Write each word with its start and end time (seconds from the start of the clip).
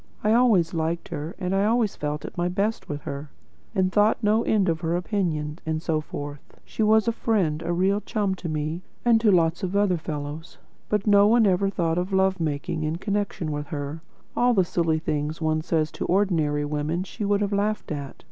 I 0.23 0.33
always 0.33 0.73
liked 0.73 1.09
her, 1.09 1.35
and 1.37 1.53
always 1.53 1.95
felt 1.95 2.25
at 2.25 2.35
my 2.35 2.47
best 2.49 2.89
with 2.89 3.01
her, 3.01 3.29
and 3.75 3.91
thought 3.91 4.17
no 4.23 4.41
end 4.41 4.67
of 4.67 4.79
her 4.81 4.95
opinion, 4.95 5.59
and 5.63 5.79
so 5.79 6.01
forth. 6.01 6.59
She 6.65 6.81
was 6.81 7.07
a 7.07 7.11
friend 7.11 7.61
and 7.61 7.69
a 7.69 7.73
real 7.73 8.01
chum 8.01 8.33
to 8.33 8.49
me, 8.49 8.81
and 9.05 9.21
to 9.21 9.29
lots 9.31 9.61
of 9.61 9.75
other 9.75 9.97
fellows. 9.97 10.57
But 10.89 11.05
one 11.05 11.43
never 11.43 11.69
thought 11.69 11.99
of 11.99 12.11
love 12.13 12.39
making 12.39 12.81
in 12.81 12.95
connection 12.95 13.51
with 13.51 13.67
her. 13.67 14.01
All 14.35 14.55
the 14.55 14.65
silly 14.65 14.97
things 14.97 15.39
one 15.39 15.61
says 15.61 15.91
to 15.91 16.05
ordinary 16.05 16.65
women 16.65 17.03
she 17.03 17.23
would 17.23 17.41
have 17.41 17.53
laughed 17.53 17.91
at. 17.91 18.15